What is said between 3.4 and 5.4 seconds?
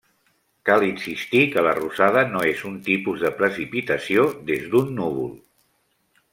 precipitació des d’un núvol.